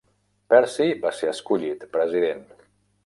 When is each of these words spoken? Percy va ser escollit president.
Percy 0.53 0.87
va 1.03 1.11
ser 1.19 1.29
escollit 1.33 1.85
president. 1.99 2.43